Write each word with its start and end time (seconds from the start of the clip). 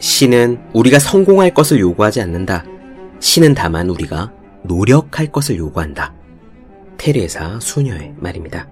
신은 0.00 0.58
우리가 0.72 0.98
성공할 0.98 1.54
것을 1.54 1.78
요구하지 1.78 2.20
않는다. 2.22 2.64
신은 3.20 3.54
다만 3.54 3.90
우리가 3.90 4.32
노력할 4.64 5.30
것을 5.30 5.58
요구한다. 5.58 6.14
테레사 6.96 7.60
수녀의 7.60 8.14
말입니다. 8.16 8.68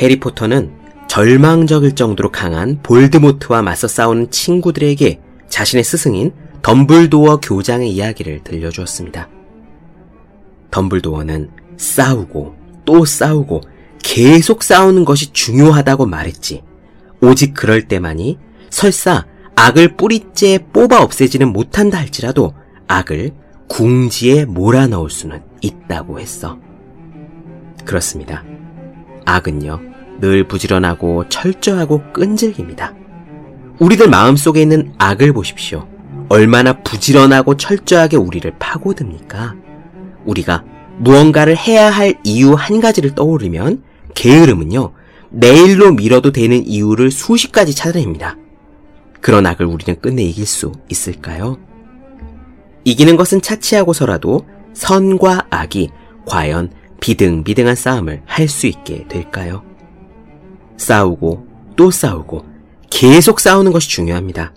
해리포터는 0.00 0.72
절망적일 1.08 1.94
정도로 1.94 2.30
강한 2.30 2.80
볼드모트와 2.82 3.62
맞서 3.62 3.88
싸우는 3.88 4.30
친구들에게 4.30 5.20
자신의 5.48 5.84
스승인 5.84 6.32
덤블도어 6.62 7.38
교장의 7.38 7.90
이야기를 7.90 8.42
들려주었습니다. 8.42 9.28
덤블도어는 10.72 11.50
싸우고 11.76 12.56
또 12.84 13.04
싸우고 13.04 13.62
계속 14.02 14.62
싸우는 14.62 15.04
것이 15.04 15.32
중요하다고 15.32 16.06
말했지. 16.06 16.62
오직 17.20 17.54
그럴 17.54 17.88
때만이 17.88 18.38
설사 18.70 19.24
악을 19.56 19.96
뿌리째 19.96 20.58
뽑아 20.72 21.02
없애지는 21.02 21.50
못한다 21.52 21.98
할지라도 21.98 22.52
악을 22.88 23.32
궁지에 23.68 24.44
몰아넣을 24.44 25.10
수는 25.10 25.42
있다고 25.62 26.20
했어. 26.20 26.58
그렇습니다. 27.84 28.44
악은요, 29.24 29.80
늘 30.20 30.46
부지런하고 30.46 31.28
철저하고 31.30 32.02
끈질깁니다. 32.12 32.94
우리들 33.78 34.08
마음속에 34.08 34.60
있는 34.60 34.92
악을 34.98 35.32
보십시오. 35.32 35.88
얼마나 36.28 36.82
부지런하고 36.82 37.56
철저하게 37.56 38.18
우리를 38.18 38.52
파고듭니까? 38.58 39.54
우리가 40.26 40.64
무언가를 40.98 41.56
해야 41.56 41.90
할 41.90 42.18
이유 42.24 42.52
한 42.52 42.80
가지를 42.80 43.14
떠오르면 43.14 43.82
게으름은요, 44.14 44.92
내일로 45.30 45.92
미뤄도 45.92 46.32
되는 46.32 46.66
이유를 46.66 47.10
수십 47.10 47.52
가지 47.52 47.74
찾아냅니다. 47.74 48.36
그런 49.26 49.44
악을 49.44 49.66
우리는 49.66 50.00
끝내 50.00 50.22
이길 50.22 50.46
수 50.46 50.70
있을까요? 50.88 51.58
이기는 52.84 53.16
것은 53.16 53.42
차치하고서라도 53.42 54.46
선과 54.72 55.48
악이 55.50 55.90
과연 56.26 56.70
비등비등한 57.00 57.74
싸움을 57.74 58.22
할 58.24 58.48
수 58.48 58.68
있게 58.68 59.08
될까요? 59.08 59.64
싸우고 60.76 61.44
또 61.74 61.90
싸우고 61.90 62.46
계속 62.88 63.40
싸우는 63.40 63.72
것이 63.72 63.88
중요합니다. 63.88 64.54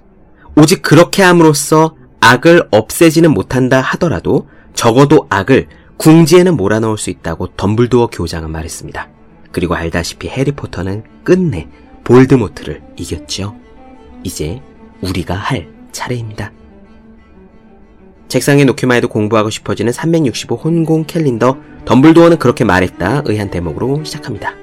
오직 0.56 0.84
그렇게 0.84 1.24
함으로써 1.24 1.96
악을 2.20 2.68
없애지는 2.70 3.34
못한다 3.34 3.82
하더라도 3.82 4.50
적어도 4.76 5.26
악을 5.32 5.68
궁지에는 5.98 6.56
몰아넣을 6.56 7.00
수 7.00 7.10
있다고 7.10 7.56
덤블도어 7.58 8.10
교장은 8.12 8.52
말했습니다. 8.52 9.10
그리고 9.52 9.74
알다시피 9.74 10.28
해리포터는 10.28 11.06
끝내 11.24 11.68
볼드모트를 12.04 12.84
이겼죠. 12.98 13.56
이제 14.24 14.62
우리가 15.02 15.36
할 15.36 15.68
차례입니다. 15.92 16.52
책상에 18.28 18.64
놓기만 18.64 18.98
해도 18.98 19.08
공부하고 19.08 19.50
싶어지는 19.50 19.92
365 19.92 20.56
혼공 20.56 21.06
캘린더 21.06 21.58
덤블도어는 21.86 22.38
그렇게 22.38 22.64
말했다 22.64 23.24
의한 23.26 23.50
대목으로 23.50 24.04
시작합니다. 24.04 24.54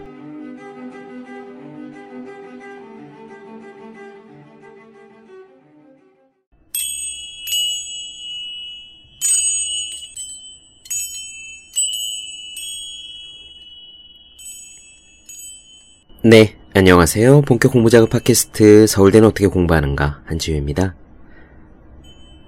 네, 16.23 16.57
안녕하세요. 16.77 17.41
본격 17.41 17.73
공부작업 17.73 18.11
팟캐스트 18.11 18.87
서울대는 18.87 19.29
어떻게 19.29 19.47
공부하는가 19.47 20.21
한지우입니다. 20.27 20.95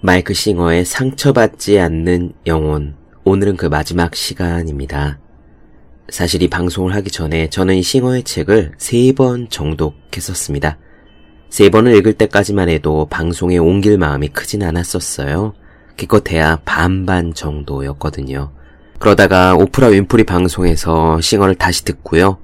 마이크 0.03 0.35
싱어의 0.35 0.85
상처받지 0.85 1.81
않는 1.81 2.35
영혼. 2.47 2.95
오늘은 3.25 3.57
그 3.57 3.65
마지막 3.65 4.15
시간입니다. 4.15 5.19
사실 6.11 6.43
이 6.43 6.49
방송을 6.49 6.95
하기 6.97 7.11
전에 7.11 7.49
저는 7.49 7.77
이 7.77 7.83
싱어의 7.83 8.25
책을 8.25 8.73
세 8.77 9.15
번 9.15 9.49
정독했었습니다. 9.49 10.77
세 11.49 11.71
번을 11.71 11.97
읽을 11.97 12.13
때까지만 12.13 12.69
해도 12.69 13.07
방송에 13.09 13.57
옮길 13.57 13.97
마음이 13.97 14.29
크진 14.29 14.63
않았었어요. 14.63 15.55
기껏해야 15.97 16.61
반반 16.67 17.33
정도였거든요. 17.33 18.53
그러다가 18.99 19.55
오프라 19.55 19.87
윈프리 19.87 20.25
방송에서 20.25 21.19
싱어를 21.23 21.55
다시 21.55 21.83
듣고요. 21.87 22.37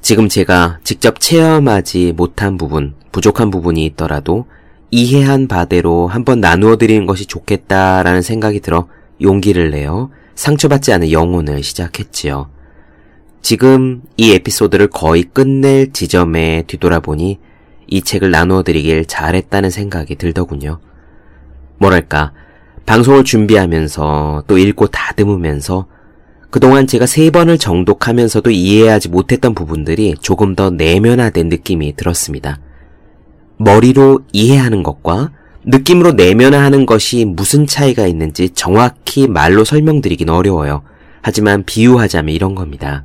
지금 0.00 0.28
제가 0.28 0.80
직접 0.82 1.20
체험하지 1.20 2.14
못한 2.16 2.56
부분, 2.56 2.94
부족한 3.12 3.50
부분이 3.50 3.84
있더라도 3.86 4.46
이해한 4.90 5.46
바대로 5.46 6.08
한번 6.08 6.40
나누어 6.40 6.76
드리는 6.76 7.06
것이 7.06 7.26
좋겠다라는 7.26 8.22
생각이 8.22 8.60
들어 8.60 8.88
용기를 9.20 9.70
내어 9.70 10.10
상처받지 10.34 10.92
않은 10.92 11.12
영혼을 11.12 11.62
시작했지요. 11.62 12.50
지금 13.42 14.02
이 14.16 14.32
에피소드를 14.32 14.88
거의 14.88 15.24
끝낼 15.24 15.92
지점에 15.92 16.64
뒤돌아보니 16.66 17.38
이 17.86 18.02
책을 18.02 18.30
나누어 18.30 18.62
드리길 18.62 19.04
잘했다는 19.06 19.70
생각이 19.70 20.16
들더군요. 20.16 20.80
뭐랄까, 21.78 22.32
방송을 22.86 23.24
준비하면서 23.24 24.44
또 24.46 24.58
읽고 24.58 24.88
다듬으면서 24.88 25.86
그동안 26.50 26.88
제가 26.88 27.06
세 27.06 27.30
번을 27.30 27.58
정독하면서도 27.58 28.50
이해하지 28.50 29.08
못했던 29.08 29.54
부분들이 29.54 30.16
조금 30.20 30.56
더 30.56 30.70
내면화된 30.70 31.48
느낌이 31.48 31.94
들었습니다. 31.94 32.58
머리로 33.56 34.22
이해하는 34.32 34.82
것과 34.82 35.30
느낌으로 35.64 36.12
내면화하는 36.12 36.86
것이 36.86 37.24
무슨 37.24 37.66
차이가 37.66 38.06
있는지 38.06 38.50
정확히 38.50 39.28
말로 39.28 39.64
설명드리긴 39.64 40.28
어려워요. 40.28 40.82
하지만 41.22 41.64
비유하자면 41.64 42.34
이런 42.34 42.54
겁니다. 42.54 43.04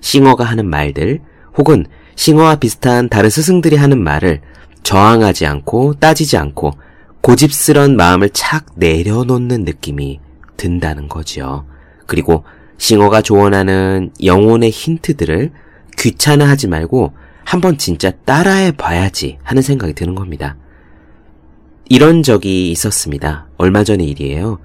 싱어가 0.00 0.44
하는 0.44 0.66
말들, 0.66 1.20
혹은 1.56 1.86
싱어와 2.16 2.56
비슷한 2.56 3.08
다른 3.08 3.30
스승들이 3.30 3.76
하는 3.76 4.02
말을 4.02 4.40
저항하지 4.82 5.46
않고 5.46 5.94
따지지 5.94 6.36
않고 6.38 6.72
고집스런 7.20 7.96
마음을 7.96 8.30
착 8.30 8.66
내려놓는 8.76 9.64
느낌이 9.64 10.20
든다는 10.56 11.08
거지요. 11.08 11.66
그리고 12.06 12.44
싱어가 12.80 13.20
조언하는 13.20 14.10
영혼의 14.24 14.70
힌트들을 14.70 15.52
귀찮아하지 15.98 16.66
말고 16.66 17.12
한번 17.44 17.76
진짜 17.76 18.10
따라해 18.10 18.72
봐야지 18.72 19.36
하는 19.42 19.60
생각이 19.60 19.92
드는 19.92 20.14
겁니다. 20.14 20.56
이런 21.90 22.22
적이 22.22 22.70
있었습니다. 22.70 23.48
얼마 23.58 23.84
전의 23.84 24.06
일이에요. 24.08 24.60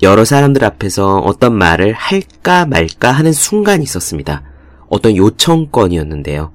여러 0.00 0.24
사람들 0.24 0.64
앞에서 0.64 1.18
어떤 1.18 1.54
말을 1.54 1.92
할까 1.92 2.64
말까 2.64 3.12
하는 3.12 3.32
순간이 3.32 3.82
있었습니다. 3.82 4.42
어떤 4.88 5.14
요청건이었는데요. 5.14 6.52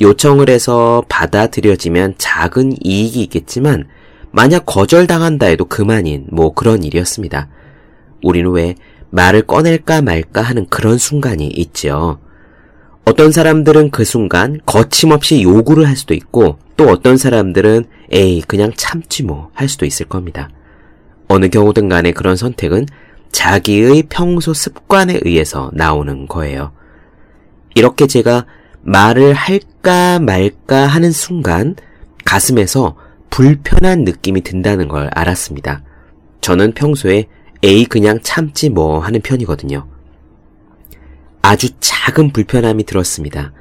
요청을 0.00 0.50
해서 0.50 1.02
받아들여지면 1.08 2.14
작은 2.16 2.74
이익이 2.84 3.20
있겠지만 3.22 3.88
만약 4.30 4.66
거절당한다 4.66 5.46
해도 5.46 5.64
그만인 5.64 6.26
뭐 6.30 6.54
그런 6.54 6.84
일이었습니다. 6.84 7.48
우리는 8.22 8.50
왜 8.50 8.76
말을 9.10 9.42
꺼낼까 9.42 10.02
말까 10.02 10.42
하는 10.42 10.66
그런 10.66 10.98
순간이 10.98 11.46
있죠. 11.46 12.18
어떤 13.04 13.32
사람들은 13.32 13.90
그 13.90 14.04
순간 14.04 14.60
거침없이 14.66 15.42
요구를 15.42 15.88
할 15.88 15.96
수도 15.96 16.12
있고 16.14 16.58
또 16.76 16.88
어떤 16.88 17.16
사람들은 17.16 17.86
에이 18.12 18.42
그냥 18.46 18.72
참지 18.76 19.22
뭐 19.22 19.50
할 19.54 19.68
수도 19.68 19.86
있을 19.86 20.06
겁니다. 20.06 20.50
어느 21.28 21.48
경우든 21.48 21.88
간에 21.88 22.12
그런 22.12 22.36
선택은 22.36 22.86
자기의 23.32 24.04
평소 24.08 24.54
습관에 24.54 25.20
의해서 25.22 25.70
나오는 25.74 26.26
거예요. 26.26 26.72
이렇게 27.74 28.06
제가 28.06 28.46
말을 28.82 29.34
할까 29.34 30.18
말까 30.18 30.86
하는 30.86 31.10
순간 31.12 31.76
가슴에서 32.24 32.96
불편한 33.30 34.04
느낌이 34.04 34.42
든다는 34.42 34.88
걸 34.88 35.10
알았습니다. 35.12 35.82
저는 36.40 36.72
평소에 36.72 37.26
에이 37.62 37.86
그냥 37.86 38.20
참지 38.22 38.70
뭐 38.70 39.00
하는 39.00 39.20
편이거든요. 39.20 39.86
아주 41.42 41.70
작은 41.80 42.32
불편함이 42.32 42.84
들었습니다. 42.84 43.52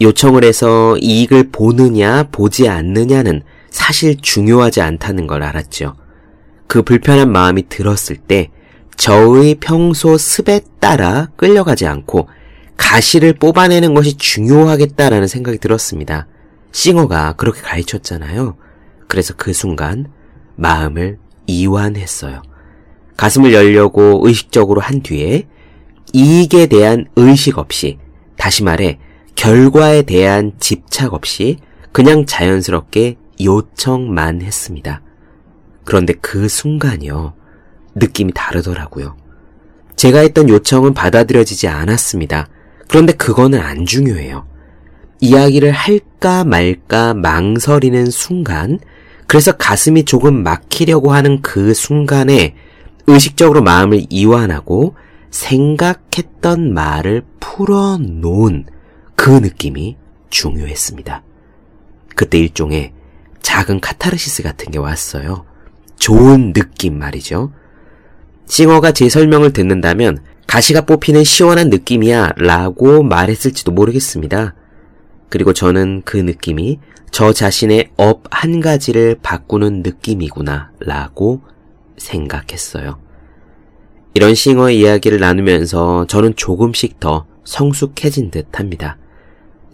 요청을 0.00 0.44
해서 0.44 0.96
이익을 0.98 1.50
보느냐 1.50 2.24
보지 2.30 2.68
않느냐는 2.68 3.42
사실 3.70 4.16
중요하지 4.20 4.80
않다는 4.80 5.26
걸 5.26 5.42
알았죠. 5.42 5.94
그 6.66 6.82
불편한 6.82 7.30
마음이 7.30 7.68
들었을 7.68 8.16
때 8.16 8.50
저의 8.96 9.56
평소 9.60 10.18
습에 10.18 10.60
따라 10.80 11.28
끌려가지 11.36 11.86
않고 11.86 12.28
가시를 12.76 13.34
뽑아내는 13.34 13.94
것이 13.94 14.16
중요하겠다라는 14.16 15.28
생각이 15.28 15.58
들었습니다. 15.58 16.26
싱어가 16.72 17.34
그렇게 17.34 17.60
가르쳤잖아요. 17.62 18.56
그래서 19.08 19.34
그 19.36 19.52
순간 19.52 20.10
마음을 20.56 21.18
이완했어요. 21.46 22.42
가슴을 23.16 23.52
열려고 23.52 24.20
의식적으로 24.24 24.80
한 24.80 25.00
뒤에 25.00 25.46
이익에 26.12 26.66
대한 26.66 27.06
의식 27.16 27.58
없이, 27.58 27.98
다시 28.36 28.62
말해, 28.62 28.98
결과에 29.34 30.02
대한 30.02 30.52
집착 30.58 31.14
없이 31.14 31.58
그냥 31.92 32.26
자연스럽게 32.26 33.16
요청만 33.40 34.42
했습니다. 34.42 35.02
그런데 35.84 36.14
그 36.20 36.48
순간이요. 36.48 37.34
느낌이 37.94 38.32
다르더라고요. 38.34 39.16
제가 39.96 40.20
했던 40.20 40.48
요청은 40.48 40.94
받아들여지지 40.94 41.68
않았습니다. 41.68 42.48
그런데 42.88 43.12
그거는 43.12 43.60
안 43.60 43.86
중요해요. 43.86 44.46
이야기를 45.20 45.72
할까 45.72 46.44
말까 46.44 47.14
망설이는 47.14 48.10
순간, 48.10 48.78
그래서 49.26 49.52
가슴이 49.52 50.04
조금 50.04 50.42
막히려고 50.42 51.12
하는 51.12 51.40
그 51.40 51.72
순간에 51.72 52.54
의식적으로 53.06 53.62
마음을 53.62 54.06
이완하고 54.10 54.94
생각했던 55.30 56.72
말을 56.72 57.22
풀어놓은 57.40 58.66
그 59.14 59.30
느낌이 59.30 59.96
중요했습니다. 60.30 61.22
그때 62.14 62.38
일종의 62.38 62.92
작은 63.42 63.80
카타르시스 63.80 64.42
같은 64.42 64.70
게 64.70 64.78
왔어요. 64.78 65.44
좋은 65.98 66.52
느낌 66.52 66.98
말이죠. 66.98 67.52
싱어가 68.46 68.92
제 68.92 69.08
설명을 69.08 69.52
듣는다면 69.52 70.22
가시가 70.46 70.82
뽑히는 70.82 71.24
시원한 71.24 71.70
느낌이야 71.70 72.32
라고 72.36 73.02
말했을지도 73.02 73.72
모르겠습니다. 73.72 74.54
그리고 75.28 75.52
저는 75.52 76.02
그 76.04 76.16
느낌이 76.16 76.78
저 77.10 77.32
자신의 77.32 77.90
업 77.96 78.26
한 78.30 78.60
가지를 78.60 79.16
바꾸는 79.22 79.82
느낌이구나 79.82 80.70
라고 80.80 81.40
생각했어요. 81.98 82.98
이런 84.14 84.34
싱어의 84.34 84.80
이야기를 84.80 85.20
나누면서 85.20 86.06
저는 86.06 86.36
조금씩 86.36 87.00
더 87.00 87.26
성숙해진 87.44 88.30
듯 88.30 88.58
합니다. 88.58 88.96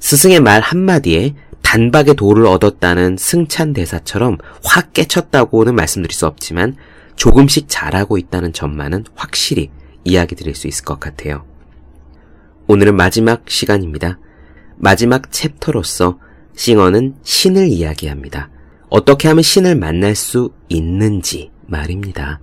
스승의 0.01 0.41
말 0.41 0.61
한마디에 0.61 1.35
단박에 1.63 2.15
도를 2.15 2.47
얻었다는 2.47 3.17
승찬 3.17 3.73
대사처럼 3.73 4.39
확 4.65 4.93
깨쳤다고는 4.93 5.77
말씀드릴 5.77 6.13
수 6.13 6.27
없지만 6.27 6.77
조금씩 7.15 7.67
잘하고 7.69 8.19
있다는 8.19 8.53
점만은 8.53 9.05
확실히 9.15 9.71
이야기 10.03 10.35
드릴 10.35 10.57
수 10.57 10.67
있을 10.67 10.85
것 10.85 10.99
같아요. 10.99 11.45
오늘은 12.67 12.97
마지막 12.97 13.49
시간입니다. 13.49 14.19
마지막 14.77 15.31
챕터로서 15.31 16.19
싱어는 16.57 17.15
신을 17.23 17.69
이야기합니다. 17.69 18.51
어떻게 18.89 19.29
하면 19.29 19.43
신을 19.43 19.77
만날 19.77 20.17
수 20.17 20.53
있는지 20.69 21.51
말입니다. 21.73 22.41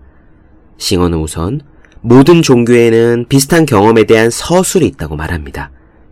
싱어는 0.77 1.19
우선 1.19 1.61
모든 2.01 2.41
종교에는 2.41 3.27
비슷한 3.29 3.65
경험에 3.65 4.03
대한 4.03 4.29
서술이 4.29 4.85
있다고 4.87 5.15
말합니다. 5.15 5.71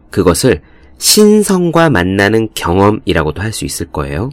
그것을 0.10 0.62
신성과 0.98 1.90
만나는 1.90 2.50
경험이라고도 2.54 3.42
할 3.42 3.52
수 3.52 3.66
있을 3.66 3.88
거예요. 3.88 4.30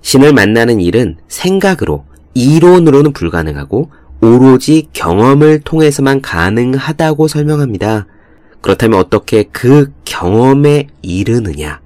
신을 0.00 0.32
만나는 0.32 0.80
일은 0.80 1.16
생각으로, 1.28 2.04
이론으로는 2.34 3.12
불가능하고 3.12 3.90
오로지 4.20 4.88
경험을 4.92 5.60
통해서만 5.60 6.20
가능하다고 6.20 7.28
설명합니다. 7.28 8.06
그렇다면 8.60 8.98
어떻게 8.98 9.44
그 9.44 9.92
경험에 10.04 10.88
이르느냐? 11.02 11.80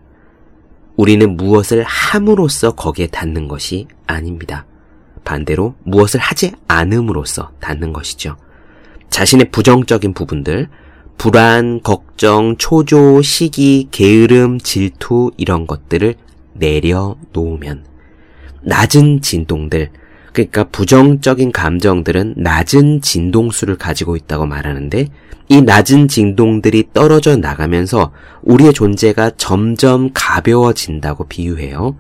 우리는 0.97 1.37
무엇을 1.37 1.83
함으로써 1.85 2.73
거기에 2.73 3.07
닿는 3.07 3.49
것이 3.49 3.87
아닙니다. 4.07 4.67
반대로 5.25 5.75
무엇을 5.85 6.21
하지 6.21 6.53
않음으로써 6.69 7.53
닿는 7.61 7.93
것이죠. 7.93 8.37
자신의 9.11 9.51
부정적인 9.51 10.15
부분들, 10.15 10.69
불안, 11.19 11.83
걱정, 11.83 12.57
초조, 12.57 13.21
시기, 13.23 13.89
게으름, 13.91 14.59
질투 14.59 15.31
이런 15.37 15.67
것들을 15.67 16.15
내려놓으면 16.55 17.85
낮은 18.63 19.21
진동들, 19.21 19.91
그러니까 20.33 20.65
부정적인 20.65 21.53
감정들은 21.53 22.35
낮은 22.37 23.03
진동수를 23.03 23.77
가지고 23.77 24.17
있다고 24.17 24.47
말하는데 24.47 25.09
이 25.49 25.61
낮은 25.61 26.09
진동들이 26.09 26.91
떨어져 26.95 27.37
나가면서 27.37 28.13
우리의 28.43 28.73
존재가 28.73 29.33
점점 29.37 30.11
가벼워진다고 30.15 31.27
비유해요. 31.27 31.97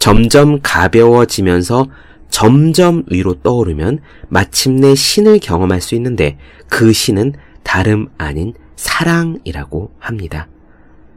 점점 0.00 0.60
가벼워지면서 0.60 1.86
점점 2.30 3.04
위로 3.08 3.34
떠오르면 3.42 4.00
마침내 4.28 4.94
신을 4.94 5.40
경험할 5.40 5.80
수 5.80 5.94
있는데 5.96 6.38
그 6.68 6.92
신은 6.92 7.34
다름 7.62 8.08
아닌 8.16 8.54
사랑이라고 8.76 9.92
합니다. 9.98 10.48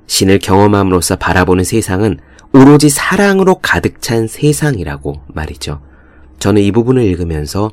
신을 0.07 0.39
경험함으로써 0.39 1.15
바라보는 1.15 1.63
세상은 1.63 2.19
오로지 2.51 2.89
사랑으로 2.89 3.55
가득 3.61 4.01
찬 4.01 4.27
세상이라고 4.27 5.21
말이죠. 5.27 5.81
저는 6.39 6.61
이 6.61 6.71
부분을 6.71 7.03
읽으면서 7.03 7.71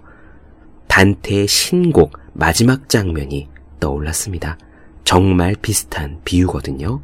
단테의 0.87 1.49
신곡 1.49 2.13
마지막 2.33 2.89
장면이 2.89 3.49
떠올랐습니다. 3.81 4.59
정말 5.05 5.55
비슷한 5.61 6.21
비유거든요. 6.25 7.01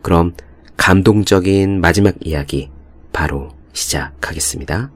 그럼 0.00 0.32
감동적인 0.76 1.80
마지막 1.80 2.14
이야기 2.20 2.70
바로 3.12 3.50
시작하겠습니다. 3.72 4.92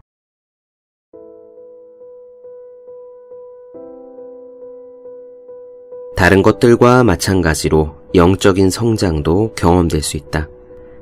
다른 6.17 6.43
것들과 6.43 7.05
마찬가지로 7.05 7.94
영적인 8.14 8.70
성장도 8.70 9.52
경험될 9.55 10.02
수 10.02 10.17
있다. 10.17 10.49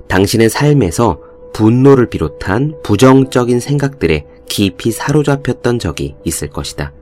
당신의 0.08 0.50
삶에서 0.50 1.20
분노를 1.52 2.10
비롯한 2.10 2.74
부정적인 2.82 3.60
생각들에 3.60 4.26
깊이 4.46 4.90
사로잡혔던 4.90 5.78
적이 5.78 6.16
있을 6.24 6.48
것이다. 6.48 6.92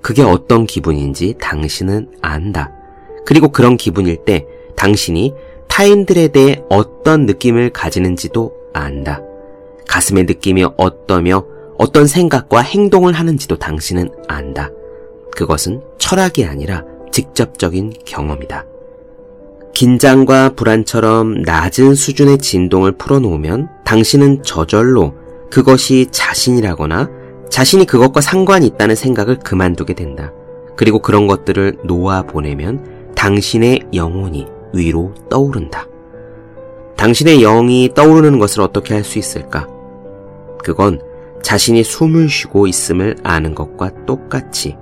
그게 0.00 0.22
어떤 0.22 0.66
기분인지 0.66 1.34
당신은 1.38 2.12
안다. 2.22 2.72
그리고 3.26 3.48
그런 3.48 3.76
기분일 3.76 4.24
때 4.24 4.46
당신이 4.74 5.34
타인들에 5.68 6.28
대해 6.28 6.62
어떤 6.70 7.26
느낌을 7.26 7.70
가지는지도 7.70 8.54
안다. 8.72 9.27
가슴의 9.88 10.24
느낌이 10.24 10.64
어떠며 10.76 11.44
어떤 11.78 12.06
생각과 12.06 12.60
행동을 12.60 13.12
하는지도 13.14 13.56
당신은 13.56 14.10
안다. 14.28 14.70
그것은 15.36 15.80
철학이 15.98 16.44
아니라 16.44 16.84
직접적인 17.10 17.94
경험이다. 18.04 18.66
긴장과 19.72 20.50
불안처럼 20.50 21.42
낮은 21.42 21.94
수준의 21.94 22.38
진동을 22.38 22.92
풀어놓으면 22.92 23.68
당신은 23.84 24.42
저절로 24.42 25.14
그것이 25.50 26.08
자신이라거나 26.10 27.08
자신이 27.48 27.86
그것과 27.86 28.20
상관이 28.20 28.66
있다는 28.66 28.94
생각을 28.94 29.38
그만두게 29.38 29.94
된다. 29.94 30.32
그리고 30.76 31.00
그런 31.00 31.26
것들을 31.26 31.78
놓아 31.84 32.22
보내면 32.22 33.12
당신의 33.14 33.88
영혼이 33.94 34.46
위로 34.74 35.14
떠오른다. 35.30 35.86
당신의 36.96 37.40
영이 37.40 37.92
떠오르는 37.94 38.38
것을 38.38 38.60
어떻게 38.60 38.94
할 38.94 39.04
수 39.04 39.18
있을까? 39.18 39.68
그건 40.62 41.00
자신이 41.42 41.84
숨을 41.84 42.28
쉬고 42.28 42.66
있음을 42.66 43.16
아는 43.22 43.54
것과 43.54 44.04
똑같이, 44.06 44.76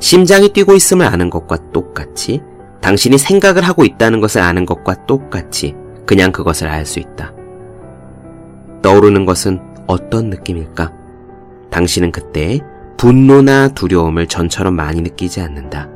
심장이 0.00 0.52
뛰고 0.52 0.74
있음을 0.74 1.06
아는 1.06 1.30
것과 1.30 1.72
똑같이, 1.72 2.40
당신이 2.80 3.18
생각을 3.18 3.62
하고 3.62 3.84
있다는 3.84 4.20
것을 4.20 4.40
아는 4.40 4.66
것과 4.66 5.06
똑같이, 5.06 5.74
그냥 6.06 6.32
그것을 6.32 6.68
알 6.68 6.84
수 6.86 6.98
있다. 6.98 7.32
떠오르는 8.82 9.26
것은 9.26 9.60
어떤 9.86 10.30
느낌일까? 10.30 10.92
당신은 11.70 12.12
그때 12.12 12.60
분노나 12.96 13.68
두려움을 13.68 14.26
전처럼 14.26 14.74
많이 14.74 15.00
느끼지 15.00 15.40
않는다. 15.40 15.88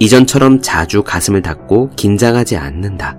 이전처럼 0.00 0.60
자주 0.62 1.02
가슴을 1.02 1.42
닫고 1.42 1.90
긴장하지 1.96 2.56
않는다. 2.56 3.16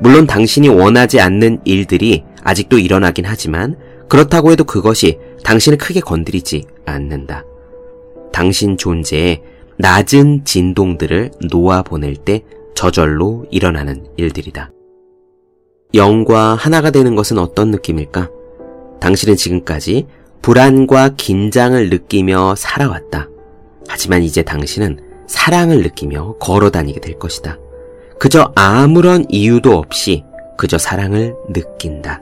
물론 0.00 0.26
당신이 0.26 0.68
원하지 0.68 1.20
않는 1.20 1.60
일들이 1.64 2.24
아직도 2.44 2.78
일어나긴 2.78 3.26
하지만 3.26 3.76
그렇다고 4.08 4.50
해도 4.50 4.64
그것이 4.64 5.18
당신을 5.44 5.78
크게 5.78 6.00
건드리지 6.00 6.64
않는다. 6.86 7.44
당신 8.32 8.76
존재에 8.76 9.42
낮은 9.78 10.44
진동들을 10.44 11.30
놓아보낼 11.50 12.16
때 12.16 12.42
저절로 12.74 13.46
일어나는 13.50 14.06
일들이다. 14.16 14.70
영과 15.94 16.54
하나가 16.54 16.90
되는 16.90 17.14
것은 17.14 17.38
어떤 17.38 17.70
느낌일까? 17.70 18.30
당신은 19.00 19.36
지금까지 19.36 20.06
불안과 20.42 21.10
긴장을 21.10 21.88
느끼며 21.88 22.54
살아왔다. 22.56 23.28
하지만 23.88 24.22
이제 24.22 24.42
당신은 24.42 25.00
사랑을 25.26 25.82
느끼며 25.82 26.36
걸어 26.38 26.70
다니게 26.70 27.00
될 27.00 27.18
것이다. 27.18 27.58
그저 28.18 28.52
아무런 28.54 29.24
이유도 29.28 29.76
없이 29.76 30.24
그저 30.56 30.76
사랑을 30.78 31.34
느낀다. 31.50 32.20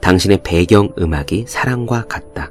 당신의 0.00 0.40
배경 0.42 0.92
음악이 0.98 1.44
사랑과 1.46 2.04
같다. 2.06 2.50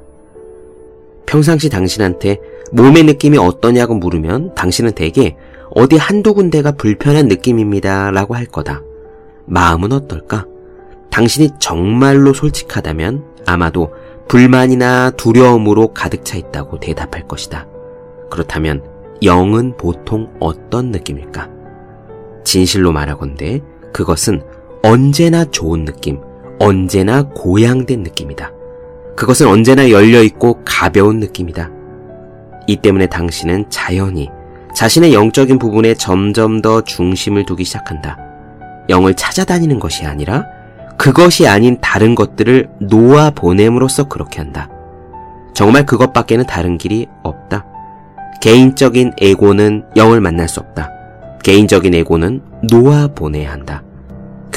평상시 1.26 1.68
당신한테 1.68 2.38
몸의 2.72 3.04
느낌이 3.04 3.38
어떠냐고 3.38 3.94
물으면 3.94 4.54
당신은 4.54 4.92
대개 4.92 5.36
어디 5.74 5.96
한두 5.96 6.34
군데가 6.34 6.72
불편한 6.72 7.28
느낌입니다 7.28 8.10
라고 8.10 8.34
할 8.34 8.46
거다. 8.46 8.82
마음은 9.46 9.92
어떨까? 9.92 10.46
당신이 11.10 11.50
정말로 11.58 12.32
솔직하다면 12.32 13.24
아마도 13.46 13.92
불만이나 14.28 15.10
두려움으로 15.10 15.94
가득 15.94 16.24
차 16.24 16.36
있다고 16.36 16.80
대답할 16.80 17.26
것이다. 17.26 17.66
그렇다면 18.30 18.82
영은 19.22 19.76
보통 19.76 20.30
어떤 20.38 20.90
느낌일까? 20.90 21.48
진실로 22.44 22.92
말하건대 22.92 23.62
그것은 23.92 24.42
언제나 24.82 25.44
좋은 25.44 25.84
느낌, 25.84 26.20
언제나 26.58 27.22
고양된 27.22 28.02
느낌이다. 28.02 28.52
그것은 29.16 29.48
언제나 29.48 29.90
열려있고 29.90 30.60
가벼운 30.64 31.20
느낌이다. 31.20 31.70
이 32.66 32.76
때문에 32.76 33.06
당신은 33.06 33.66
자연히 33.70 34.28
자신의 34.74 35.12
영적인 35.12 35.58
부분에 35.58 35.94
점점 35.94 36.62
더 36.62 36.82
중심을 36.82 37.46
두기 37.46 37.64
시작한다. 37.64 38.16
영을 38.88 39.14
찾아다니는 39.14 39.80
것이 39.80 40.04
아니라 40.06 40.44
그것이 40.96 41.48
아닌 41.48 41.78
다른 41.80 42.14
것들을 42.14 42.68
놓아 42.80 43.30
보냄으로써 43.30 44.04
그렇게 44.04 44.38
한다. 44.40 44.68
정말 45.54 45.86
그것밖에는 45.86 46.46
다른 46.46 46.78
길이 46.78 47.06
없다. 47.22 47.64
개인적인 48.40 49.14
에고는 49.20 49.84
영을 49.96 50.20
만날 50.20 50.48
수 50.48 50.60
없다. 50.60 50.90
개인적인 51.42 51.94
에고는 51.94 52.42
놓아 52.70 53.08
보내야 53.08 53.50
한다. 53.52 53.82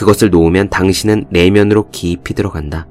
그것을 0.01 0.31
놓으면 0.31 0.69
당신은 0.69 1.27
내면으로 1.29 1.91
깊이 1.91 2.33
들어간다. 2.33 2.87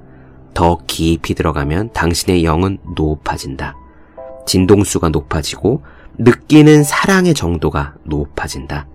더 0.54 0.78
깊이 0.86 1.34
들어가면 1.34 1.92
당신의 1.92 2.44
영은 2.44 2.78
높아진다. 2.94 3.74
진동수가 4.46 5.08
높아지고 5.08 5.82
느끼는 6.18 6.84
사랑의 6.84 7.34
정도가 7.34 7.94
높아진다. 8.04 8.86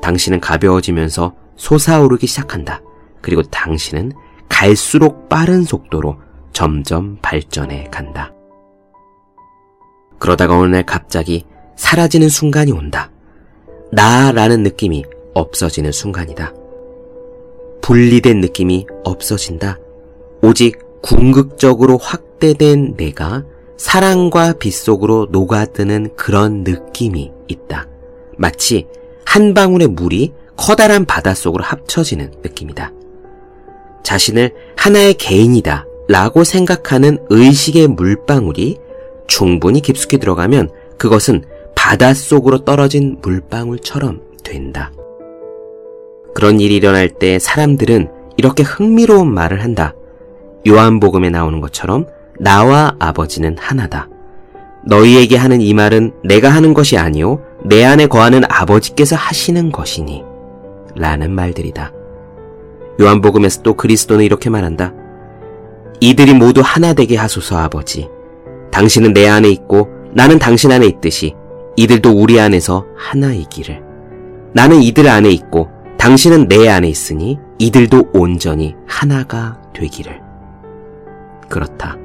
당신은 0.00 0.40
가벼워지면서 0.40 1.34
솟아오르기 1.56 2.26
시작한다. 2.26 2.80
그리고 3.20 3.42
당신은 3.42 4.12
갈수록 4.48 5.28
빠른 5.28 5.62
속도로 5.62 6.16
점점 6.54 7.18
발전해 7.20 7.84
간다. 7.90 8.32
그러다가 10.18 10.58
어느 10.58 10.74
날 10.74 10.86
갑자기 10.86 11.44
사라지는 11.76 12.30
순간이 12.30 12.72
온다. 12.72 13.10
나라는 13.90 14.62
느낌이 14.62 15.04
없어지는 15.34 15.92
순간이다. 15.92 16.61
분리된 17.82 18.40
느낌이 18.40 18.86
없어진다. 19.04 19.78
오직 20.40 20.78
궁극적으로 21.02 21.98
확대된 21.98 22.96
내가 22.96 23.44
사랑과 23.76 24.52
빛 24.52 24.70
속으로 24.72 25.28
녹아드는 25.30 26.14
그런 26.16 26.62
느낌이 26.62 27.32
있다. 27.48 27.88
마치 28.38 28.86
한 29.24 29.54
방울의 29.54 29.88
물이 29.88 30.32
커다란 30.56 31.04
바닷속으로 31.04 31.64
합쳐지는 31.64 32.32
느낌이다. 32.42 32.92
자신을 34.04 34.54
하나의 34.76 35.14
개인이다 35.14 35.86
라고 36.08 36.44
생각하는 36.44 37.18
의식의 37.30 37.88
물방울이 37.88 38.78
충분히 39.26 39.80
깊숙이 39.80 40.18
들어가면 40.18 40.70
그것은 40.98 41.44
바닷속으로 41.74 42.64
떨어진 42.64 43.18
물방울처럼 43.22 44.20
된다. 44.44 44.92
그런 46.34 46.60
일이 46.60 46.76
일어날 46.76 47.08
때 47.08 47.38
사람들은 47.38 48.10
이렇게 48.36 48.62
흥미로운 48.62 49.32
말을 49.32 49.62
한다. 49.62 49.94
요한복음에 50.66 51.30
나오는 51.30 51.60
것처럼 51.60 52.06
나와 52.38 52.94
아버지는 52.98 53.56
하나다. 53.58 54.08
너희에게 54.84 55.36
하는 55.36 55.60
이 55.60 55.74
말은 55.74 56.12
내가 56.24 56.48
하는 56.48 56.74
것이 56.74 56.96
아니요 56.96 57.40
내 57.64 57.84
안에 57.84 58.06
거하는 58.06 58.42
아버지께서 58.48 59.16
하시는 59.16 59.70
것이니 59.70 60.24
라는 60.96 61.32
말들이다. 61.32 61.92
요한복음에서 63.00 63.62
또 63.62 63.74
그리스도는 63.74 64.24
이렇게 64.24 64.50
말한다. 64.50 64.92
이들이 66.00 66.34
모두 66.34 66.62
하나 66.64 66.94
되게 66.94 67.16
하소서 67.16 67.58
아버지. 67.58 68.08
당신은 68.72 69.12
내 69.12 69.28
안에 69.28 69.48
있고 69.50 69.88
나는 70.14 70.38
당신 70.38 70.72
안에 70.72 70.86
있듯이 70.86 71.34
이들도 71.76 72.10
우리 72.10 72.40
안에서 72.40 72.86
하나이기를. 72.96 73.82
나는 74.52 74.82
이들 74.82 75.08
안에 75.08 75.30
있고 75.30 75.68
당신은 76.02 76.48
내 76.48 76.68
안에 76.68 76.88
있으니 76.88 77.38
이들도 77.60 78.10
온전히 78.12 78.74
하나가 78.88 79.62
되기를. 79.72 80.20
그렇다. 81.48 81.96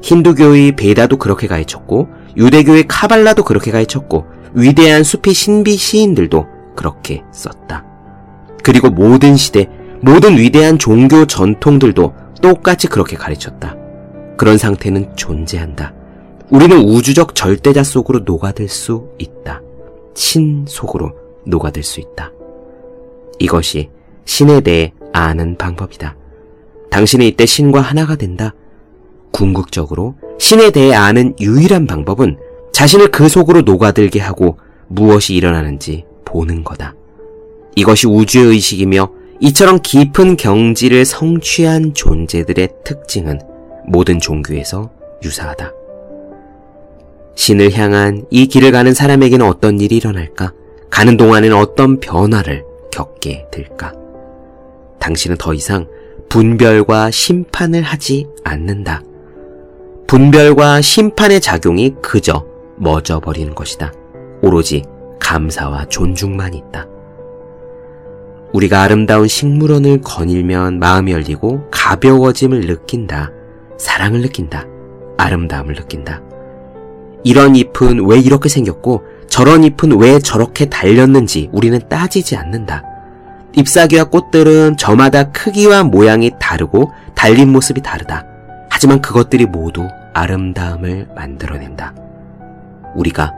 힌두교의 0.00 0.76
베다도 0.76 1.18
그렇게 1.18 1.46
가르쳤고 1.46 2.08
유대교의 2.38 2.88
카발라도 2.88 3.44
그렇게 3.44 3.70
가르쳤고 3.70 4.24
위대한 4.54 5.04
수피 5.04 5.34
신비 5.34 5.76
시인들도 5.76 6.46
그렇게 6.74 7.22
썼다. 7.32 7.84
그리고 8.62 8.88
모든 8.88 9.36
시대, 9.36 9.68
모든 10.00 10.38
위대한 10.38 10.78
종교 10.78 11.26
전통들도 11.26 12.14
똑같이 12.40 12.86
그렇게 12.86 13.14
가르쳤다. 13.14 13.76
그런 14.38 14.56
상태는 14.56 15.16
존재한다. 15.16 15.92
우리는 16.48 16.78
우주적 16.78 17.34
절대자 17.34 17.84
속으로 17.84 18.20
녹아들 18.20 18.70
수 18.70 19.06
있다. 19.18 19.60
신 20.14 20.64
속으로 20.66 21.12
녹아들 21.44 21.82
수 21.82 22.00
있다. 22.00 22.32
이것이 23.38 23.90
신에 24.24 24.60
대해 24.60 24.92
아는 25.12 25.56
방법이다. 25.56 26.16
당신이 26.90 27.28
이때 27.28 27.46
신과 27.46 27.80
하나가 27.80 28.16
된다. 28.16 28.54
궁극적으로 29.32 30.14
신에 30.38 30.70
대해 30.70 30.94
아는 30.94 31.34
유일한 31.40 31.86
방법은 31.86 32.38
자신을 32.72 33.10
그 33.10 33.28
속으로 33.28 33.62
녹아들게 33.62 34.20
하고 34.20 34.58
무엇이 34.88 35.34
일어나는지 35.34 36.04
보는 36.24 36.64
거다. 36.64 36.94
이것이 37.76 38.06
우주의 38.06 38.46
의식이며 38.46 39.10
이처럼 39.40 39.80
깊은 39.82 40.36
경지를 40.36 41.04
성취한 41.04 41.94
존재들의 41.94 42.68
특징은 42.84 43.40
모든 43.86 44.20
종교에서 44.20 44.90
유사하다. 45.22 45.72
신을 47.34 47.72
향한 47.72 48.24
이 48.30 48.46
길을 48.46 48.70
가는 48.70 48.94
사람에게는 48.94 49.44
어떤 49.44 49.80
일이 49.80 49.96
일어날까? 49.96 50.52
가는 50.90 51.16
동안에는 51.16 51.56
어떤 51.56 51.98
변화를 51.98 52.64
겪게 52.94 53.48
될까? 53.50 53.92
당신은 55.00 55.36
더 55.36 55.52
이상 55.52 55.88
분별과 56.28 57.10
심판을 57.10 57.82
하지 57.82 58.28
않는다. 58.44 59.02
분별과 60.06 60.80
심판의 60.80 61.40
작용이 61.40 61.94
그저 62.00 62.46
멎어버리는 62.76 63.52
것이다. 63.54 63.92
오로지 64.42 64.84
감사와 65.20 65.86
존중만 65.86 66.54
있다. 66.54 66.86
우리가 68.52 68.82
아름다운 68.82 69.26
식물원을 69.26 70.02
거닐면 70.02 70.78
마음이 70.78 71.10
열리고 71.10 71.68
가벼워짐을 71.72 72.60
느낀다. 72.60 73.32
사랑을 73.76 74.20
느낀다. 74.20 74.66
아름다움을 75.18 75.74
느낀다. 75.74 76.22
이런 77.24 77.56
잎은 77.56 78.06
왜 78.06 78.20
이렇게 78.20 78.48
생겼고 78.48 79.02
저런 79.34 79.64
잎은 79.64 79.98
왜 79.98 80.20
저렇게 80.20 80.66
달렸는지 80.66 81.48
우리는 81.50 81.80
따지지 81.88 82.36
않는다. 82.36 82.84
잎사귀와 83.56 84.04
꽃들은 84.04 84.76
저마다 84.76 85.32
크기와 85.32 85.82
모양이 85.82 86.30
다르고 86.38 86.92
달린 87.16 87.50
모습이 87.50 87.82
다르다. 87.82 88.24
하지만 88.70 89.02
그것들이 89.02 89.46
모두 89.46 89.88
아름다움을 90.12 91.08
만들어낸다. 91.16 91.94
우리가 92.94 93.32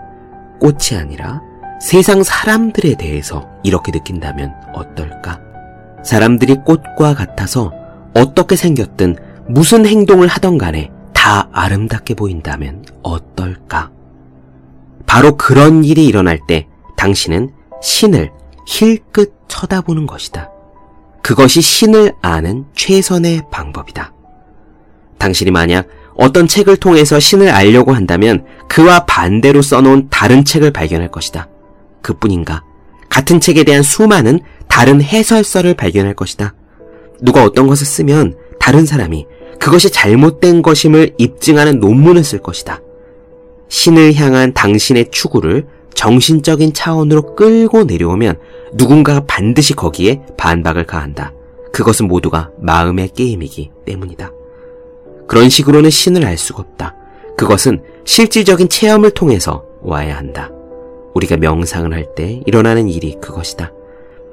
꽃이 0.60 1.00
아니라 1.00 1.40
세상 1.80 2.22
사람들에 2.22 2.96
대해서 2.96 3.48
이렇게 3.62 3.90
느낀다면 3.90 4.52
어떨까? 4.74 5.40
사람들이 6.04 6.56
꽃과 6.56 7.14
같아서 7.14 7.72
어떻게 8.12 8.54
생겼든 8.54 9.16
무슨 9.48 9.86
행동을 9.86 10.28
하던 10.28 10.58
간에 10.58 10.90
다 11.14 11.48
아름답게 11.52 12.12
보인다면 12.12 12.84
어떨까? 13.02 13.95
바로 15.16 15.34
그런 15.38 15.82
일이 15.82 16.04
일어날 16.04 16.38
때 16.46 16.66
당신은 16.98 17.48
신을 17.80 18.32
힐끗 18.66 19.32
쳐다보는 19.48 20.06
것이다. 20.06 20.50
그것이 21.22 21.62
신을 21.62 22.12
아는 22.20 22.66
최선의 22.74 23.44
방법이다. 23.50 24.12
당신이 25.16 25.52
만약 25.52 25.88
어떤 26.18 26.46
책을 26.46 26.76
통해서 26.76 27.18
신을 27.18 27.48
알려고 27.48 27.94
한다면 27.94 28.44
그와 28.68 29.06
반대로 29.06 29.62
써놓은 29.62 30.08
다른 30.10 30.44
책을 30.44 30.70
발견할 30.70 31.10
것이다. 31.10 31.48
그뿐인가? 32.02 32.62
같은 33.08 33.40
책에 33.40 33.64
대한 33.64 33.82
수많은 33.82 34.40
다른 34.68 35.00
해설서를 35.00 35.72
발견할 35.72 36.12
것이다. 36.12 36.52
누가 37.22 37.42
어떤 37.42 37.66
것을 37.68 37.86
쓰면 37.86 38.36
다른 38.60 38.84
사람이 38.84 39.24
그것이 39.58 39.90
잘못된 39.90 40.60
것임을 40.60 41.14
입증하는 41.16 41.80
논문을 41.80 42.22
쓸 42.22 42.40
것이다. 42.40 42.80
신을 43.68 44.14
향한 44.14 44.52
당신의 44.52 45.10
추구를 45.10 45.66
정신적인 45.94 46.72
차원으로 46.72 47.34
끌고 47.36 47.84
내려오면 47.84 48.38
누군가가 48.74 49.20
반드시 49.26 49.74
거기에 49.74 50.22
반박을 50.36 50.84
가한다. 50.84 51.32
그것은 51.72 52.08
모두가 52.08 52.50
마음의 52.60 53.10
게임이기 53.14 53.70
때문이다. 53.86 54.32
그런 55.26 55.48
식으로는 55.48 55.90
신을 55.90 56.24
알 56.24 56.36
수가 56.36 56.60
없다. 56.62 56.94
그것은 57.36 57.82
실질적인 58.04 58.68
체험을 58.68 59.10
통해서 59.10 59.64
와야 59.82 60.16
한다. 60.16 60.50
우리가 61.14 61.36
명상을 61.36 61.92
할 61.92 62.14
때 62.14 62.40
일어나는 62.46 62.88
일이 62.88 63.16
그것이다. 63.20 63.72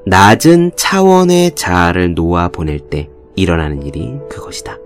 낮은 0.05 0.71
차원의 0.75 1.55
자아를 1.55 2.13
놓아 2.13 2.49
보낼 2.49 2.79
때 2.79 3.09
일어나는 3.35 3.83
일이 3.83 4.13
그것이다. 4.29 4.77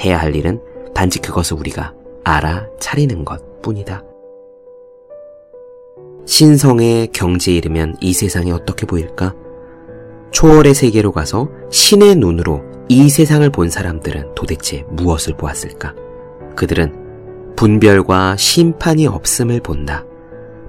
해야 0.00 0.18
할 0.18 0.34
일은 0.34 0.60
단지 0.94 1.18
그것을 1.18 1.58
우리가 1.58 1.92
알아차리는 2.24 3.24
것 3.24 3.49
뿐이다. 3.60 4.04
신성의 6.26 7.08
경지에 7.08 7.54
이르면 7.56 7.96
이 8.00 8.12
세상이 8.12 8.52
어떻게 8.52 8.86
보일까? 8.86 9.34
초월의 10.30 10.74
세계로 10.74 11.12
가서 11.12 11.48
신의 11.70 12.16
눈으로 12.16 12.62
이 12.88 13.08
세상을 13.08 13.48
본 13.50 13.70
사람들은 13.70 14.34
도대체 14.34 14.84
무엇을 14.90 15.36
보았을까? 15.36 15.94
그들은 16.56 17.54
분별과 17.56 18.36
심판이 18.36 19.06
없음을 19.06 19.60
본다. 19.60 20.04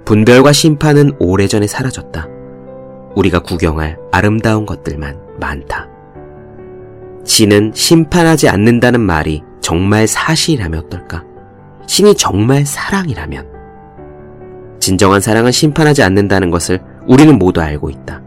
분별과 0.06 0.52
심판은 0.52 1.14
오래전에 1.20 1.68
사라졌다. 1.68 2.28
우리가 3.16 3.40
구경할 3.40 3.98
아름다운 4.12 4.66
것들만 4.66 5.38
많다. 5.40 5.90
신은 7.24 7.72
심판하지 7.74 8.50
않는다는 8.50 9.00
말이 9.00 9.44
정말 9.62 10.08
사실이라면 10.08 10.86
어떨까? 10.86 11.24
신이 12.02 12.16
정말 12.16 12.66
사랑이라면 12.66 13.48
진정한 14.80 15.22
사랑은 15.22 15.52
심판하지 15.52 16.02
않는다는 16.02 16.50
것을 16.50 16.82
우리는 17.06 17.38
모두 17.38 17.62
알고 17.62 17.92
있다. 17.92 18.24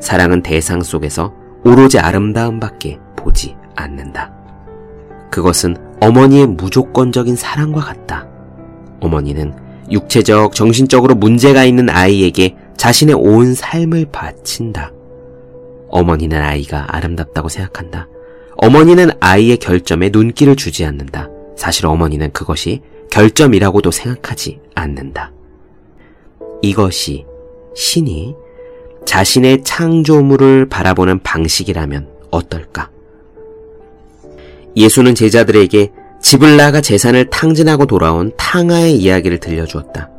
사랑은 0.00 0.42
대상 0.42 0.82
속에서 0.82 1.32
오로지 1.64 2.00
아름다움밖에 2.00 2.98
보지 3.14 3.54
않는다. 3.76 4.32
그것은 5.30 5.76
어머니의 6.00 6.48
무조건적인 6.48 7.36
사랑과 7.36 7.82
같다. 7.82 8.26
어머니는 8.98 9.54
육체적, 9.92 10.56
정신적으로 10.56 11.14
문제가 11.14 11.62
있는 11.64 11.88
아이에게 11.90 12.56
자신의 12.76 13.14
온 13.14 13.54
삶을 13.54 14.06
바친다. 14.10 14.90
어머니는 15.88 16.42
아이가 16.42 16.86
아름답다고 16.88 17.48
생각한다. 17.48 18.08
어머니는 18.56 19.10
아이의 19.20 19.58
결점에 19.58 20.10
눈길을 20.12 20.56
주지 20.56 20.84
않는다. 20.84 21.28
사실 21.56 21.86
어머니는 21.86 22.32
그것이 22.32 22.82
결점이라고도 23.10 23.90
생각하지 23.90 24.60
않는다. 24.74 25.32
이것이 26.62 27.24
신이 27.74 28.34
자신의 29.04 29.64
창조물을 29.64 30.68
바라보는 30.68 31.22
방식이라면 31.22 32.08
어떨까? 32.30 32.90
예수는 34.76 35.14
제자들에게 35.14 35.92
집을 36.20 36.56
나가 36.56 36.80
재산을 36.80 37.28
탕진하고 37.28 37.86
돌아온 37.86 38.32
탕아의 38.36 38.96
이야기를 38.96 39.40
들려주었다. 39.40 40.10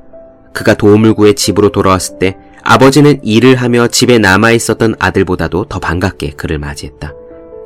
그가 0.53 0.75
도움을 0.75 1.15
구해 1.15 1.33
집으로 1.33 1.71
돌아왔을 1.71 2.19
때 2.19 2.37
아버지는 2.63 3.19
일을 3.23 3.55
하며 3.55 3.87
집에 3.87 4.17
남아 4.17 4.51
있었던 4.51 4.95
아들보다도 4.99 5.65
더 5.65 5.79
반갑게 5.79 6.31
그를 6.31 6.57
맞이했다. 6.57 7.13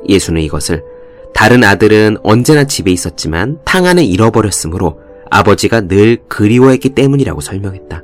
예수는 0.08 0.42
이것을 0.42 0.82
다른 1.32 1.62
아들은 1.62 2.18
언제나 2.22 2.64
집에 2.64 2.90
있었지만 2.90 3.58
탕아는 3.64 4.02
잃어버렸으므로 4.04 4.98
아버지가 5.30 5.82
늘 5.82 6.18
그리워했기 6.28 6.90
때문이라고 6.90 7.40
설명했다. 7.40 8.02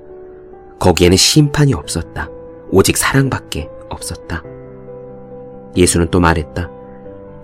거기에는 0.78 1.16
심판이 1.16 1.74
없었다. 1.74 2.28
오직 2.70 2.96
사랑밖에 2.96 3.68
없었다. 3.88 4.42
예수는 5.76 6.08
또 6.10 6.20
말했다. 6.20 6.70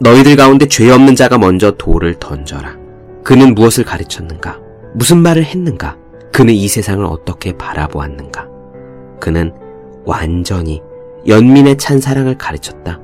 너희들 0.01 0.37
가운데 0.37 0.67
죄 0.67 0.91
없는 0.91 1.15
자가 1.17 1.39
먼저 1.39 1.73
돌을 1.73 2.15
던져라. 2.19 2.77
그는 3.25 3.55
무엇을 3.55 3.85
가르쳤는가? 3.85 4.59
무슨 4.95 5.19
말을 5.19 5.45
했는가? 5.45 5.97
그는 6.33 6.55
이 6.55 6.67
세상을 6.67 7.05
어떻게 7.05 7.53
바라보았는가? 7.57 8.49
그는 9.21 9.53
완전히 10.05 10.83
연민의 11.27 11.77
찬 11.79 12.01
사랑을 12.01 12.37
가르쳤다. 12.37 13.01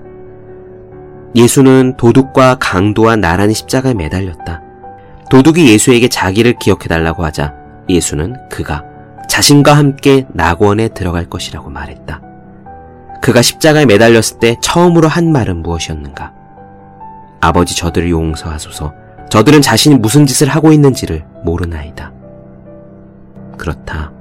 예수는 1.36 1.96
도둑과 1.96 2.56
강도와 2.60 3.16
나란히 3.16 3.54
십자가에 3.54 3.94
매달렸다. 3.94 4.62
도둑이 5.30 5.68
예수에게 5.68 6.08
자기를 6.08 6.54
기억해달라고 6.58 7.24
하자 7.24 7.54
예수는 7.88 8.36
그가 8.48 8.84
자신과 9.28 9.74
함께 9.74 10.26
낙원에 10.32 10.88
들어갈 10.88 11.28
것이라고 11.28 11.70
말했다. 11.70 12.22
그가 13.20 13.42
십자가에 13.42 13.84
매달렸을 13.84 14.38
때 14.40 14.56
처음으로 14.62 15.06
한 15.06 15.30
말은 15.30 15.62
무엇이었는가? 15.62 16.32
아버지 17.40 17.76
저들을 17.76 18.10
용서하소서. 18.10 18.94
저들은 19.30 19.60
자신이 19.60 19.96
무슨 19.96 20.26
짓을 20.26 20.48
하고 20.48 20.72
있는지를 20.72 21.24
모르나이다. 21.44 22.12
그렇다. 23.58 24.12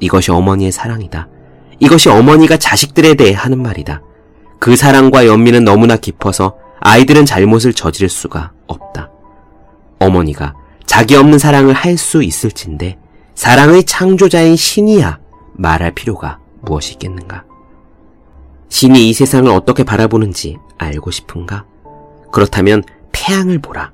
이것이 0.00 0.30
어머니의 0.30 0.72
사랑이다. 0.72 1.28
이것이 1.78 2.08
어머니가 2.08 2.56
자식들에 2.56 3.14
대해 3.14 3.34
하는 3.34 3.60
말이다. 3.60 4.00
그 4.58 4.74
사랑과 4.76 5.26
연민은 5.26 5.64
너무나 5.64 5.96
깊어서 5.96 6.56
아이들은 6.80 7.26
잘못을 7.26 7.74
저지를 7.74 8.08
수가 8.08 8.52
없다. 8.66 9.10
어머니가 9.98 10.54
자기 10.86 11.16
없는 11.16 11.38
사랑을 11.38 11.74
할 11.74 11.96
수 11.98 12.22
있을진데 12.22 12.98
사랑의 13.34 13.84
창조자인 13.84 14.56
신이야 14.56 15.18
말할 15.54 15.92
필요가 15.92 16.38
무엇이 16.62 16.92
있겠는가? 16.94 17.44
신이 18.68 19.08
이 19.08 19.12
세상을 19.12 19.50
어떻게 19.50 19.84
바라보는지 19.84 20.56
알고 20.78 21.10
싶은가? 21.10 21.64
그렇다면 22.32 22.82
태양을 23.12 23.58
보라. 23.60 23.92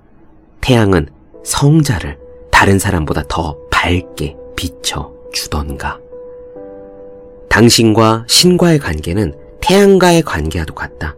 태양은 0.61 1.09
성자를 1.45 2.19
다른 2.51 2.79
사람보다 2.79 3.25
더 3.29 3.57
밝게 3.71 4.37
비춰 4.57 5.13
주던가. 5.33 5.99
당신과 7.49 8.25
신과의 8.29 8.79
관계는 8.79 9.35
태양과의 9.61 10.23
관계와도 10.23 10.75
같다. 10.75 11.17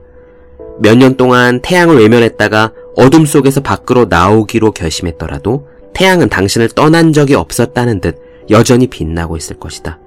몇 0.81 0.97
년 0.97 1.17
동안 1.17 1.61
태양을 1.61 1.99
외면했다가 2.01 2.73
어둠 2.97 3.27
속에서 3.27 3.61
밖으로 3.61 4.07
나오기로 4.07 4.73
결심했더라도 4.73 5.67
태양은 5.95 6.29
당신을 6.29 6.71
떠난 6.71 7.13
적이 7.13 7.35
없었다는 7.35 8.01
듯 8.01 8.21
여전히 8.51 8.87
빛나고 8.87 9.37
있을 9.37 9.59
것이다. 9.59 9.99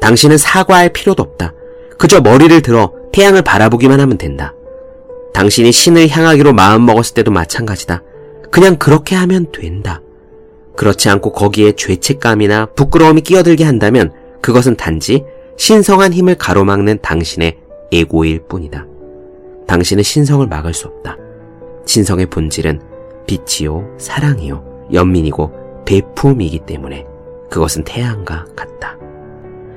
당신은 0.00 0.36
사과할 0.36 0.92
필요도 0.92 1.22
없다. 1.22 1.52
그저 1.98 2.20
머리를 2.20 2.60
들어 2.62 2.92
태양을 3.12 3.42
바라보기만 3.42 4.00
하면 4.00 4.18
된다. 4.18 4.54
당신이 5.32 5.72
신을 5.72 6.08
향하기로 6.08 6.52
마음먹었을 6.52 7.14
때도 7.14 7.30
마찬가지다. 7.30 8.02
그냥 8.50 8.76
그렇게 8.76 9.14
하면 9.14 9.46
된다. 9.52 10.02
그렇지 10.76 11.08
않고 11.08 11.32
거기에 11.32 11.72
죄책감이나 11.72 12.66
부끄러움이 12.74 13.22
끼어들게 13.22 13.64
한다면 13.64 14.12
그것은 14.40 14.76
단지 14.76 15.24
신성한 15.56 16.12
힘을 16.12 16.34
가로막는 16.34 16.98
당신의 17.02 17.58
에고일 17.92 18.40
뿐이다. 18.48 18.86
당신은 19.66 20.02
신성을 20.02 20.46
막을 20.46 20.74
수 20.74 20.88
없다. 20.88 21.16
신성의 21.86 22.26
본질은 22.26 22.80
빛이요, 23.26 23.96
사랑이요, 23.98 24.88
연민이고 24.92 25.84
배품이기 25.84 26.60
때문에 26.60 27.06
그것은 27.50 27.84
태양과 27.84 28.46
같다. 28.56 28.96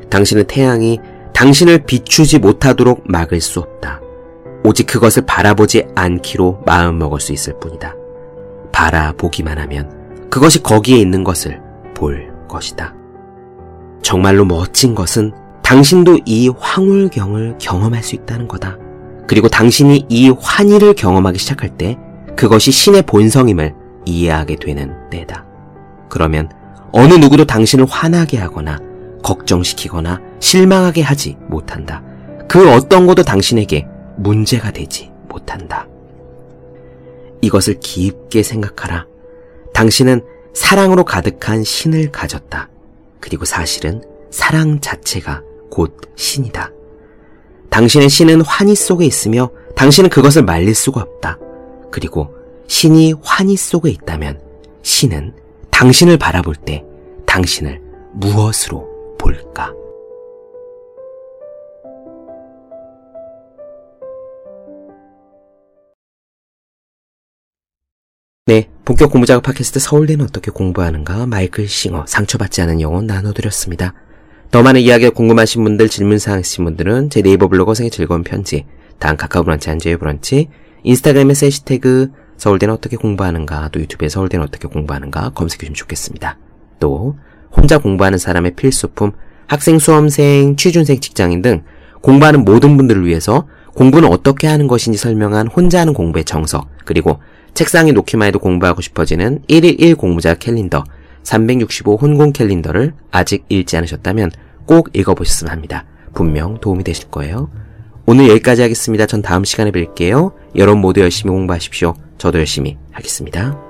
당신은 0.10 0.46
태양이 0.48 1.00
당신을 1.34 1.80
비추지 1.86 2.40
못하도록 2.40 3.04
막을 3.06 3.42
수 3.42 3.60
없다. 3.60 4.02
오직 4.64 4.88
그것을 4.88 5.26
바라보지 5.26 5.86
않기로 5.94 6.64
마음먹을 6.66 7.20
수 7.20 7.34
있을 7.34 7.60
뿐이다. 7.60 7.96
바라보기만 8.72 9.58
하면 9.60 10.28
그것이 10.30 10.64
거기에 10.64 10.98
있는 10.98 11.24
것을 11.24 11.62
볼 11.94 12.34
것이다. 12.48 12.94
정말로 14.02 14.46
멋진 14.46 14.96
것은 14.96 15.34
당신도 15.62 16.20
이 16.26 16.50
황홀경을 16.50 17.58
경험할 17.60 18.04
수 18.04 18.16
있다는 18.16 18.48
거다. 18.48 18.78
그리고 19.28 19.48
당신이 19.48 20.06
이 20.10 20.30
환희를 20.30 20.94
경험하기 20.94 21.40
시작할 21.40 21.78
때 21.78 21.98
그것이 22.36 22.72
신의 22.72 23.04
본성임을 23.04 23.74
이해하게 24.06 24.58
되는 24.58 25.10
때다. 25.10 25.46
그러면 26.10 26.50
어느 26.92 27.14
누구도 27.16 27.46
당신을 27.46 27.86
화나게 27.86 28.38
하거나 28.38 28.80
걱정시키거나 29.24 30.22
실망하게 30.40 31.02
하지 31.02 31.38
못한다. 31.48 32.04
그 32.48 32.72
어떤 32.72 33.08
것도 33.08 33.24
당신에게 33.24 33.88
문제가 34.18 34.72
되지 34.72 35.12
못한다. 35.28 35.88
이것을 37.42 37.80
깊게 37.80 38.44
생각하라. 38.44 39.08
당신은 39.74 40.22
사랑으로 40.54 41.04
가득한 41.04 41.64
신을 41.64 42.12
가졌다. 42.12 42.70
그리고 43.20 43.44
사실은 43.46 44.02
사랑 44.32 44.80
자체가 44.80 45.42
곧 45.70 46.00
신이다. 46.16 46.72
당신의 47.76 48.08
신은 48.08 48.40
환희 48.40 48.74
속에 48.74 49.06
있으며 49.06 49.52
당신은 49.76 50.10
그것을 50.10 50.44
말릴 50.44 50.74
수가 50.74 51.02
없다. 51.02 51.38
그리고 51.92 52.34
신이 52.70 53.16
환희 53.22 53.58
속에 53.58 53.92
있다면 53.92 54.40
신은 54.82 55.34
당신을 55.72 56.16
바라볼 56.16 56.56
때 56.56 56.86
당신을 57.26 57.82
무엇으로 58.14 59.18
볼까? 59.20 59.74
네, 68.46 68.70
본격 68.86 69.12
공부작업 69.12 69.44
팟캐스트 69.44 69.82
서울대는 69.82 70.24
어떻게 70.24 70.50
공부하는가 70.50 71.26
마이클 71.26 71.68
싱어 71.68 72.06
상처받지 72.08 72.62
않은 72.62 72.80
영혼 72.80 73.06
나눠드렸습니다. 73.06 73.94
더 74.52 74.64
많은 74.64 74.82
이야기가 74.82 75.12
궁금하신 75.12 75.64
분들 75.64 75.90
질문사항 75.90 76.40
있으신 76.40 76.64
분들은 76.66 77.10
제 77.10 77.22
네이버 77.22 77.48
블로그 77.48 77.74
생의 77.74 77.92
즐거운 77.92 78.24
편지 78.24 78.66
다음 79.00 79.18
카카오 79.18 79.44
브런치 79.44 79.70
안재의 79.70 79.98
브런치 79.98 80.48
인스타그램에서 80.84 81.46
해시태그 81.48 82.12
서울대는 82.38 82.74
어떻게 82.74 82.96
공부하는가 82.96 83.70
또 83.72 83.80
유튜브에 83.80 84.10
서울대는 84.10 84.46
어떻게 84.46 84.68
공부하는가 84.68 85.32
검색해 85.32 85.60
주시면 85.60 85.76
좋겠습니다. 85.76 86.38
또 86.80 87.16
혼자 87.52 87.78
공부하는 87.78 88.18
사람의 88.18 88.56
필수품 88.56 89.12
학생, 89.48 89.80
수험생, 89.80 90.56
취준생, 90.56 91.00
직장인 91.00 91.42
등 91.42 91.64
공부하는 92.02 92.46
모든 92.46 92.78
분들을 92.78 93.06
위해서 93.06 93.48
공부는 93.74 94.10
어떻게 94.10 94.48
하는 94.48 94.68
것인지 94.68 94.98
설명한 94.98 95.48
혼자 95.48 95.82
하는 95.82 95.94
공부의 95.94 96.24
정석 96.24 96.70
그리고 96.86 97.20
책상에 97.54 97.92
놓기만 97.92 98.28
해도 98.28 98.40
공부하고 98.40 98.82
싶어지는 98.82 99.40
1일 99.50 99.80
1 99.80 99.96
공부자 99.96 100.36
캘린더 100.36 100.84
365 101.26 101.98
혼공 101.98 102.32
캘린더를 102.32 102.94
아직 103.12 103.44
읽지 103.50 103.76
않으셨다면 103.78 104.32
꼭 104.66 104.90
읽어보셨으면 104.94 105.52
합니다. 105.52 105.86
분명 106.14 106.60
도움이 106.60 106.84
되실 106.84 107.10
거예요. 107.10 107.50
오늘 108.06 108.30
여기까지 108.30 108.62
하겠습니다. 108.62 109.06
전 109.06 109.22
다음 109.22 109.44
시간에 109.44 109.72
뵐게요. 109.72 110.32
여러분 110.56 110.80
모두 110.80 111.02
열심히 111.02 111.32
공부하십시오. 111.32 111.96
저도 112.18 112.40
열심히 112.40 112.78
하겠습니다. 112.92 113.65